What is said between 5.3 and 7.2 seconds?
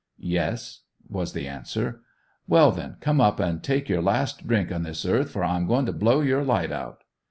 I am going to blow your light out."